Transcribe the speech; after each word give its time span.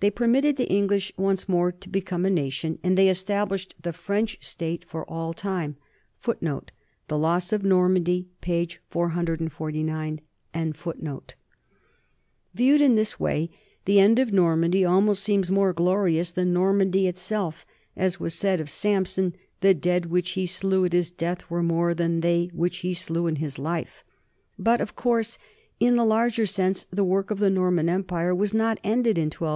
They 0.00 0.10
permitted 0.10 0.56
the 0.56 0.66
English 0.68 1.12
once 1.16 1.48
more 1.48 1.70
to 1.70 1.88
become 1.88 2.24
a 2.24 2.28
nation, 2.30 2.80
and 2.82 2.98
they 2.98 3.06
established 3.08 3.76
the 3.80 3.92
French 3.92 4.36
state 4.44 4.84
for 4.84 5.08
all 5.08 5.32
time." 5.32 5.76
1 6.24 6.38
Viewed 6.40 6.72
in 12.80 12.96
this 12.96 13.20
way, 13.20 13.48
the 13.84 14.00
end 14.00 14.18
of 14.18 14.32
Normandy 14.32 14.84
almost 14.84 15.22
seems 15.22 15.50
more 15.52 15.72
glorious 15.72 16.32
than 16.32 16.52
Normandy 16.52 17.06
itself; 17.06 17.64
as 17.94 18.18
was 18.18 18.34
said 18.34 18.60
of 18.60 18.68
Samson, 18.70 19.36
"the 19.60 19.72
dead 19.72 20.06
which 20.06 20.30
he 20.30 20.46
slew 20.46 20.84
at 20.84 20.92
his 20.92 21.12
death 21.12 21.48
were 21.48 21.62
more 21.62 21.94
than 21.94 22.22
they 22.22 22.50
which 22.52 22.78
he 22.78 22.92
slew 22.92 23.28
in 23.28 23.36
his 23.36 23.56
life." 23.56 24.02
But 24.58 24.80
of 24.80 24.96
course 24.96 25.38
in 25.78 25.94
the 25.94 26.04
larger 26.04 26.46
sense 26.46 26.88
the 26.90 27.04
work 27.04 27.30
of 27.30 27.38
the 27.38 27.50
Norman 27.50 27.88
em 27.88 28.02
pire 28.02 28.34
was 28.34 28.52
not 28.52 28.80
ended 28.82 29.16
in 29.16 29.26
1204. 29.26 29.48